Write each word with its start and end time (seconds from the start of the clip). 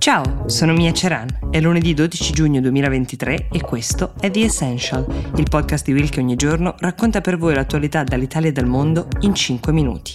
Ciao, 0.00 0.48
sono 0.48 0.72
Mia 0.72 0.94
Ceran. 0.94 1.50
È 1.50 1.60
lunedì 1.60 1.92
12 1.92 2.32
giugno 2.32 2.62
2023 2.62 3.48
e 3.52 3.60
questo 3.60 4.14
è 4.18 4.30
The 4.30 4.44
Essential, 4.44 5.04
il 5.36 5.46
podcast 5.46 5.84
di 5.84 5.92
Will 5.92 6.08
che 6.08 6.20
ogni 6.20 6.36
giorno 6.36 6.74
racconta 6.78 7.20
per 7.20 7.36
voi 7.36 7.52
l'attualità 7.52 8.02
dall'Italia 8.02 8.48
e 8.48 8.52
dal 8.52 8.64
mondo 8.64 9.08
in 9.20 9.34
5 9.34 9.72
minuti. 9.74 10.14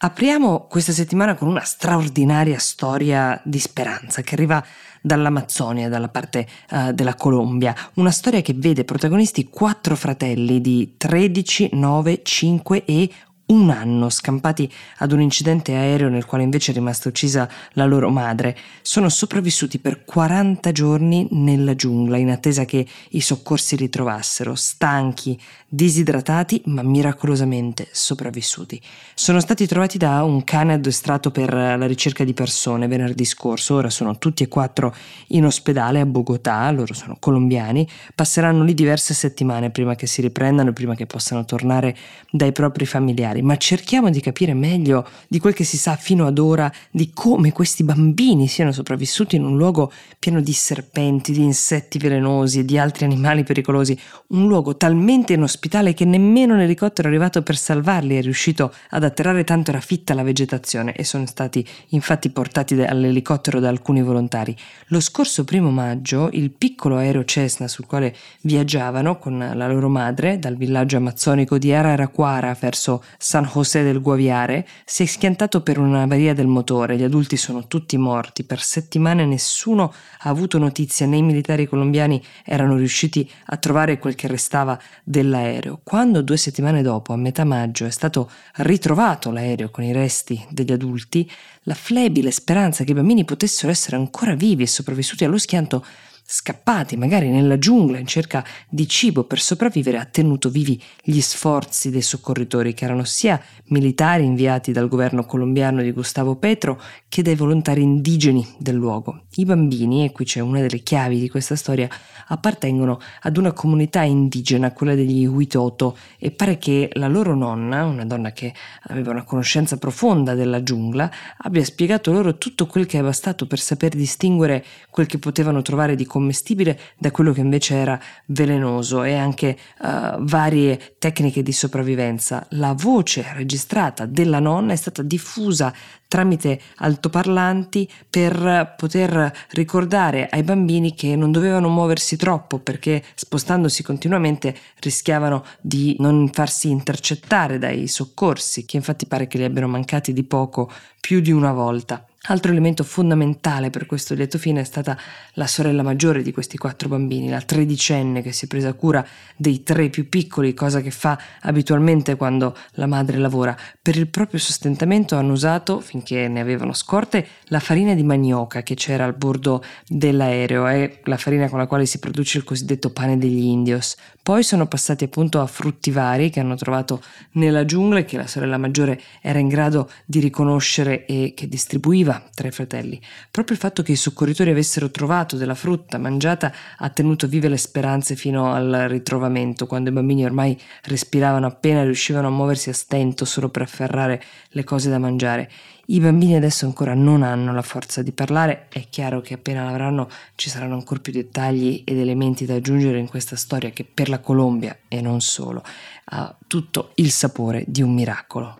Apriamo 0.00 0.66
questa 0.70 0.92
settimana 0.92 1.34
con 1.34 1.48
una 1.48 1.64
straordinaria 1.64 2.58
storia 2.58 3.38
di 3.44 3.58
speranza 3.58 4.22
che 4.22 4.34
arriva 4.34 4.64
dall'Amazzonia, 5.02 5.88
dalla 5.88 6.08
parte 6.08 6.46
uh, 6.70 6.92
della 6.92 7.14
Colombia, 7.14 7.74
una 7.94 8.10
storia 8.10 8.40
che 8.40 8.54
vede 8.54 8.84
protagonisti 8.84 9.48
quattro 9.48 9.96
fratelli 9.96 10.60
di 10.60 10.94
13, 10.96 11.70
9, 11.72 12.20
5 12.22 12.84
e 12.84 13.10
un 13.48 13.70
anno 13.70 14.10
scampati 14.10 14.70
ad 14.98 15.12
un 15.12 15.20
incidente 15.20 15.74
aereo 15.74 16.08
nel 16.08 16.24
quale 16.24 16.44
invece 16.44 16.72
è 16.72 16.74
rimasta 16.74 17.08
uccisa 17.08 17.48
la 17.72 17.86
loro 17.86 18.10
madre, 18.10 18.56
sono 18.82 19.08
sopravvissuti 19.08 19.78
per 19.78 20.04
40 20.04 20.72
giorni 20.72 21.26
nella 21.30 21.74
giungla 21.74 22.16
in 22.16 22.30
attesa 22.30 22.64
che 22.64 22.86
i 23.10 23.20
soccorsi 23.20 23.76
li 23.76 23.88
trovassero, 23.88 24.54
stanchi, 24.54 25.38
disidratati 25.66 26.62
ma 26.66 26.82
miracolosamente 26.82 27.88
sopravvissuti. 27.90 28.80
Sono 29.14 29.40
stati 29.40 29.66
trovati 29.66 29.98
da 29.98 30.22
un 30.24 30.44
cane 30.44 30.74
addestrato 30.74 31.30
per 31.30 31.52
la 31.52 31.86
ricerca 31.86 32.24
di 32.24 32.32
persone 32.34 32.86
venerdì 32.86 33.24
scorso, 33.24 33.74
ora 33.74 33.90
sono 33.90 34.18
tutti 34.18 34.42
e 34.42 34.48
quattro 34.48 34.94
in 35.28 35.44
ospedale 35.44 36.00
a 36.00 36.06
Bogotà, 36.06 36.70
loro 36.70 36.94
sono 36.94 37.16
colombiani, 37.18 37.86
passeranno 38.14 38.62
lì 38.62 38.74
diverse 38.74 39.14
settimane 39.14 39.70
prima 39.70 39.94
che 39.94 40.06
si 40.06 40.20
riprendano, 40.20 40.72
prima 40.72 40.94
che 40.94 41.06
possano 41.06 41.44
tornare 41.44 41.96
dai 42.30 42.52
propri 42.52 42.86
familiari 42.86 43.37
particolari, 43.38 43.42
ma 43.42 43.56
cerchiamo 43.56 44.10
di 44.10 44.20
capire 44.20 44.54
meglio 44.54 45.06
di 45.28 45.38
quel 45.38 45.54
che 45.54 45.64
si 45.64 45.76
sa 45.76 45.96
fino 45.96 46.26
ad 46.26 46.38
ora 46.38 46.70
di 46.90 47.10
come 47.12 47.52
questi 47.52 47.84
bambini 47.84 48.48
siano 48.48 48.72
sopravvissuti 48.72 49.36
in 49.36 49.44
un 49.44 49.56
luogo 49.56 49.92
pieno 50.18 50.40
di 50.40 50.52
serpenti, 50.52 51.32
di 51.32 51.42
insetti 51.42 51.98
velenosi 51.98 52.60
e 52.60 52.64
di 52.64 52.78
altri 52.78 53.04
animali 53.04 53.44
pericolosi, 53.44 53.98
un 54.28 54.46
luogo 54.46 54.76
talmente 54.76 55.32
inospitale 55.32 55.94
che 55.94 56.04
nemmeno 56.04 56.56
l'elicottero 56.56 57.08
arrivato 57.08 57.42
per 57.42 57.56
salvarli 57.56 58.16
è 58.16 58.22
riuscito 58.22 58.72
ad 58.90 59.04
atterrare 59.04 59.44
tanto 59.44 59.70
era 59.70 59.80
fitta 59.80 60.14
la 60.14 60.22
vegetazione 60.22 60.94
e 60.94 61.04
sono 61.04 61.26
stati 61.26 61.66
infatti 61.88 62.30
portati 62.30 62.74
all'elicottero 62.74 63.60
da 63.60 63.68
alcuni 63.68 64.02
volontari. 64.02 64.56
Lo 64.88 65.00
scorso 65.00 65.44
primo 65.44 65.70
maggio 65.70 66.28
il 66.32 66.50
piccolo 66.50 66.96
aereo 66.96 67.24
Cessna 67.24 67.68
sul 67.68 67.86
quale 67.86 68.14
viaggiavano 68.42 69.18
con 69.18 69.38
la 69.38 69.68
loro 69.68 69.88
madre 69.88 70.38
dal 70.38 70.56
villaggio 70.56 70.96
amazzonico 70.96 71.58
di 71.58 71.72
Araraquara 71.72 72.56
verso 72.58 73.02
San 73.28 73.44
José 73.44 73.82
del 73.82 74.00
Guaviare 74.00 74.66
si 74.86 75.02
è 75.02 75.06
schiantato 75.06 75.60
per 75.60 75.78
un'avaria 75.78 76.32
del 76.32 76.46
motore, 76.46 76.96
gli 76.96 77.02
adulti 77.02 77.36
sono 77.36 77.66
tutti 77.66 77.98
morti, 77.98 78.42
per 78.42 78.62
settimane 78.62 79.26
nessuno 79.26 79.92
ha 80.20 80.30
avuto 80.30 80.56
notizia, 80.56 81.04
né 81.04 81.18
i 81.18 81.22
militari 81.22 81.66
colombiani 81.66 82.24
erano 82.42 82.76
riusciti 82.76 83.30
a 83.48 83.58
trovare 83.58 83.98
quel 83.98 84.14
che 84.14 84.28
restava 84.28 84.80
dell'aereo. 85.04 85.80
Quando 85.84 86.22
due 86.22 86.38
settimane 86.38 86.80
dopo, 86.80 87.12
a 87.12 87.16
metà 87.16 87.44
maggio, 87.44 87.84
è 87.84 87.90
stato 87.90 88.30
ritrovato 88.54 89.30
l'aereo 89.30 89.68
con 89.68 89.84
i 89.84 89.92
resti 89.92 90.42
degli 90.48 90.72
adulti, 90.72 91.30
la 91.64 91.74
flebile 91.74 92.30
speranza 92.30 92.82
che 92.82 92.92
i 92.92 92.94
bambini 92.94 93.26
potessero 93.26 93.70
essere 93.70 93.96
ancora 93.96 94.34
vivi 94.34 94.62
e 94.62 94.66
sopravvissuti 94.66 95.26
allo 95.26 95.36
schianto 95.36 95.84
scappati 96.30 96.98
magari 96.98 97.30
nella 97.30 97.58
giungla 97.58 97.96
in 97.96 98.06
cerca 98.06 98.44
di 98.68 98.86
cibo 98.86 99.24
per 99.24 99.40
sopravvivere, 99.40 99.96
ha 99.96 100.04
tenuto 100.04 100.50
vivi 100.50 100.78
gli 101.02 101.22
sforzi 101.22 101.88
dei 101.88 102.02
soccorritori 102.02 102.74
che 102.74 102.84
erano 102.84 103.04
sia 103.04 103.40
militari 103.68 104.24
inviati 104.24 104.70
dal 104.70 104.88
governo 104.88 105.24
colombiano 105.24 105.80
di 105.80 105.90
Gustavo 105.90 106.36
Petro 106.36 106.78
che 107.08 107.22
dai 107.22 107.34
volontari 107.34 107.80
indigeni 107.80 108.46
del 108.58 108.74
luogo. 108.74 109.22
I 109.36 109.46
bambini, 109.46 110.04
e 110.04 110.12
qui 110.12 110.26
c'è 110.26 110.40
una 110.40 110.60
delle 110.60 110.80
chiavi 110.80 111.18
di 111.18 111.30
questa 111.30 111.56
storia, 111.56 111.88
appartengono 112.26 113.00
ad 113.22 113.38
una 113.38 113.52
comunità 113.52 114.02
indigena, 114.02 114.72
quella 114.72 114.94
degli 114.94 115.24
Huitoto, 115.24 115.96
e 116.18 116.30
pare 116.30 116.58
che 116.58 116.90
la 116.92 117.08
loro 117.08 117.34
nonna, 117.34 117.86
una 117.86 118.04
donna 118.04 118.32
che 118.32 118.52
aveva 118.88 119.12
una 119.12 119.24
conoscenza 119.24 119.78
profonda 119.78 120.34
della 120.34 120.62
giungla, 120.62 121.10
abbia 121.38 121.64
spiegato 121.64 122.12
loro 122.12 122.36
tutto 122.36 122.66
quel 122.66 122.84
che 122.84 122.98
è 122.98 123.02
bastato 123.02 123.46
per 123.46 123.58
saper 123.58 123.94
distinguere 123.94 124.62
quel 124.90 125.06
che 125.06 125.18
potevano 125.18 125.62
trovare 125.62 125.94
di 125.94 126.04
commestibile 126.18 126.78
da 126.98 127.12
quello 127.12 127.32
che 127.32 127.40
invece 127.40 127.76
era 127.76 128.00
velenoso 128.26 129.04
e 129.04 129.14
anche 129.14 129.56
uh, 129.80 130.16
varie 130.18 130.96
tecniche 130.98 131.42
di 131.42 131.52
sopravvivenza. 131.52 132.44
La 132.50 132.74
voce 132.76 133.24
registrata 133.34 134.04
della 134.04 134.40
nonna 134.40 134.72
è 134.72 134.76
stata 134.76 135.02
diffusa 135.02 135.72
tramite 136.08 136.60
altoparlanti 136.76 137.88
per 138.08 138.74
poter 138.76 139.32
ricordare 139.50 140.26
ai 140.28 140.42
bambini 140.42 140.94
che 140.94 141.14
non 141.14 141.30
dovevano 141.30 141.68
muoversi 141.68 142.16
troppo 142.16 142.58
perché 142.58 143.04
spostandosi 143.14 143.82
continuamente 143.82 144.56
rischiavano 144.80 145.44
di 145.60 145.94
non 146.00 146.30
farsi 146.32 146.70
intercettare 146.70 147.58
dai 147.58 147.86
soccorsi, 147.86 148.64
che 148.64 148.76
infatti 148.76 149.06
pare 149.06 149.28
che 149.28 149.38
li 149.38 149.44
abbiano 149.44 149.68
mancati 149.68 150.12
di 150.12 150.24
poco 150.24 150.70
più 150.98 151.20
di 151.20 151.30
una 151.30 151.52
volta. 151.52 152.07
Altro 152.20 152.50
elemento 152.50 152.82
fondamentale 152.82 153.70
per 153.70 153.86
questo 153.86 154.12
lieto 154.12 154.38
fine 154.38 154.60
è 154.60 154.64
stata 154.64 154.98
la 155.34 155.46
sorella 155.46 155.84
maggiore 155.84 156.22
di 156.22 156.32
questi 156.32 156.58
quattro 156.58 156.88
bambini, 156.88 157.28
la 157.28 157.40
tredicenne 157.40 158.22
che 158.22 158.32
si 158.32 158.44
è 158.44 158.48
presa 158.48 158.74
cura 158.74 159.06
dei 159.36 159.62
tre 159.62 159.88
più 159.88 160.08
piccoli, 160.08 160.52
cosa 160.52 160.80
che 160.80 160.90
fa 160.90 161.18
abitualmente 161.42 162.16
quando 162.16 162.56
la 162.72 162.86
madre 162.86 163.18
lavora. 163.18 163.56
Per 163.80 163.96
il 163.96 164.08
proprio 164.08 164.40
sostentamento 164.40 165.14
hanno 165.16 165.32
usato, 165.32 165.78
finché 165.78 166.26
ne 166.26 166.40
avevano 166.40 166.72
scorte, 166.72 167.24
la 167.44 167.60
farina 167.60 167.94
di 167.94 168.02
manioca 168.02 168.62
che 168.62 168.74
c'era 168.74 169.04
al 169.04 169.14
bordo 169.14 169.62
dell'aereo, 169.86 170.66
è 170.66 171.00
la 171.04 171.16
farina 171.16 171.48
con 171.48 171.60
la 171.60 171.66
quale 171.68 171.86
si 171.86 172.00
produce 172.00 172.38
il 172.38 172.44
cosiddetto 172.44 172.90
pane 172.90 173.16
degli 173.16 173.44
indios. 173.44 173.96
Poi 174.20 174.42
sono 174.42 174.66
passati 174.66 175.04
appunto 175.04 175.40
a 175.40 175.46
frutti 175.46 175.92
vari 175.92 176.30
che 176.30 176.40
hanno 176.40 176.56
trovato 176.56 177.00
nella 177.32 177.64
giungla 177.64 178.00
e 178.00 178.04
che 178.04 178.16
la 178.16 178.26
sorella 178.26 178.58
maggiore 178.58 179.00
era 179.22 179.38
in 179.38 179.48
grado 179.48 179.88
di 180.04 180.18
riconoscere 180.18 181.06
e 181.06 181.32
che 181.34 181.48
distribuiva 181.48 182.07
tra 182.34 182.48
i 182.48 182.50
fratelli. 182.50 183.00
Proprio 183.30 183.56
il 183.56 183.62
fatto 183.62 183.82
che 183.82 183.92
i 183.92 183.96
soccorritori 183.96 184.50
avessero 184.50 184.90
trovato 184.90 185.36
della 185.36 185.54
frutta 185.54 185.98
mangiata 185.98 186.52
ha 186.76 186.88
tenuto 186.90 187.26
vive 187.26 187.48
le 187.48 187.56
speranze 187.56 188.16
fino 188.16 188.52
al 188.52 188.86
ritrovamento, 188.88 189.66
quando 189.66 189.90
i 189.90 189.92
bambini 189.92 190.24
ormai 190.24 190.58
respiravano 190.84 191.46
appena 191.46 191.82
riuscivano 191.82 192.28
a 192.28 192.30
muoversi 192.30 192.70
a 192.70 192.74
stento 192.74 193.24
solo 193.24 193.48
per 193.48 193.62
afferrare 193.62 194.22
le 194.50 194.64
cose 194.64 194.90
da 194.90 194.98
mangiare. 194.98 195.50
I 195.90 196.00
bambini 196.00 196.36
adesso 196.36 196.66
ancora 196.66 196.92
non 196.92 197.22
hanno 197.22 197.54
la 197.54 197.62
forza 197.62 198.02
di 198.02 198.12
parlare, 198.12 198.66
è 198.68 198.84
chiaro 198.90 199.22
che 199.22 199.34
appena 199.34 199.64
l'avranno 199.64 200.08
ci 200.34 200.50
saranno 200.50 200.74
ancora 200.74 201.00
più 201.00 201.12
dettagli 201.12 201.82
ed 201.86 201.98
elementi 201.98 202.44
da 202.44 202.56
aggiungere 202.56 202.98
in 202.98 203.08
questa 203.08 203.36
storia 203.36 203.70
che 203.70 203.84
per 203.84 204.10
la 204.10 204.20
Colombia 204.20 204.76
e 204.86 205.00
non 205.00 205.22
solo 205.22 205.64
ha 206.10 206.36
tutto 206.46 206.92
il 206.96 207.10
sapore 207.10 207.64
di 207.66 207.80
un 207.80 207.94
miracolo. 207.94 208.58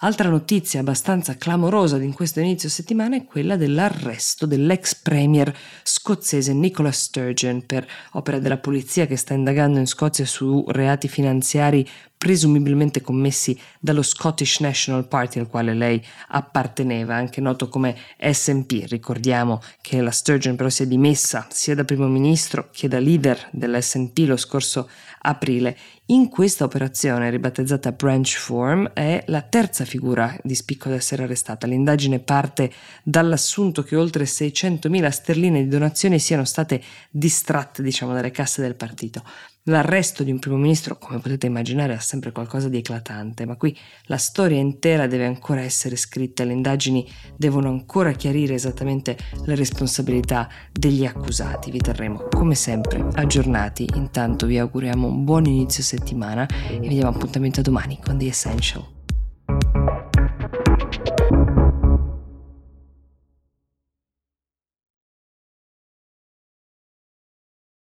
Altra 0.00 0.28
notizia 0.28 0.78
abbastanza 0.78 1.36
clamorosa 1.36 1.96
in 1.96 2.12
questo 2.12 2.38
inizio 2.38 2.68
settimana 2.68 3.16
è 3.16 3.24
quella 3.24 3.56
dell'arresto 3.56 4.46
dell'ex 4.46 4.94
premier 4.94 5.52
scozzese 5.82 6.52
Nicola 6.52 6.92
Sturgeon 6.92 7.66
per 7.66 7.84
opera 8.12 8.38
della 8.38 8.58
polizia 8.58 9.06
che 9.06 9.16
sta 9.16 9.34
indagando 9.34 9.80
in 9.80 9.88
Scozia 9.88 10.24
su 10.24 10.64
reati 10.68 11.08
finanziari 11.08 11.84
presumibilmente 12.18 13.00
commessi 13.00 13.58
dallo 13.78 14.02
Scottish 14.02 14.58
National 14.58 15.06
Party 15.06 15.38
al 15.38 15.46
quale 15.46 15.72
lei 15.72 16.04
apparteneva, 16.28 17.14
anche 17.14 17.40
noto 17.40 17.68
come 17.68 17.96
SNP. 18.20 18.86
Ricordiamo 18.88 19.62
che 19.80 20.00
la 20.02 20.10
Sturgeon 20.10 20.56
però 20.56 20.68
si 20.68 20.82
è 20.82 20.86
dimessa 20.86 21.46
sia 21.48 21.76
da 21.76 21.84
primo 21.84 22.08
ministro 22.08 22.68
che 22.72 22.88
da 22.88 22.98
leader 22.98 23.48
dell'SNP 23.52 24.18
lo 24.26 24.36
scorso 24.36 24.90
aprile. 25.20 25.76
In 26.06 26.28
questa 26.28 26.64
operazione, 26.64 27.30
ribattezzata 27.30 27.92
Branch 27.92 28.28
Form, 28.28 28.90
è 28.94 29.22
la 29.26 29.42
terza 29.42 29.84
figura 29.84 30.36
di 30.42 30.54
spicco 30.54 30.88
ad 30.88 30.94
essere 30.94 31.24
arrestata. 31.24 31.66
L'indagine 31.66 32.18
parte 32.18 32.72
dall'assunto 33.02 33.82
che 33.82 33.94
oltre 33.94 34.24
600.000 34.24 35.08
sterline 35.10 35.62
di 35.62 35.68
donazioni 35.68 36.18
siano 36.18 36.44
state 36.44 36.82
distratte, 37.10 37.82
diciamo, 37.82 38.14
dalle 38.14 38.30
casse 38.30 38.62
del 38.62 38.74
partito. 38.74 39.22
L'arresto 39.64 40.22
di 40.22 40.30
un 40.30 40.38
primo 40.38 40.56
ministro, 40.56 40.96
come 40.96 41.18
potete 41.20 41.46
immaginare, 41.46 41.92
ha 41.92 42.00
sempre 42.00 42.32
qualcosa 42.32 42.68
di 42.68 42.78
eclatante, 42.78 43.44
ma 43.44 43.56
qui 43.56 43.76
la 44.04 44.16
storia 44.16 44.58
intera 44.58 45.06
deve 45.06 45.26
ancora 45.26 45.60
essere 45.60 45.96
scritta, 45.96 46.44
le 46.44 46.54
indagini 46.54 47.06
devono 47.36 47.68
ancora 47.68 48.12
chiarire 48.12 48.54
esattamente 48.54 49.16
le 49.44 49.54
responsabilità 49.54 50.48
degli 50.72 51.04
accusati. 51.04 51.70
Vi 51.70 51.80
terremo 51.80 52.28
come 52.30 52.54
sempre 52.54 53.06
aggiornati. 53.14 53.86
Intanto 53.94 54.46
vi 54.46 54.58
auguriamo 54.58 55.06
un 55.06 55.24
buon 55.24 55.44
inizio 55.44 55.82
settimana 55.82 56.46
e 56.46 56.78
vi 56.78 56.88
diamo 56.88 57.10
appuntamento 57.10 57.60
domani 57.60 57.98
con 58.02 58.16
The 58.16 58.26
Essential. 58.26 58.97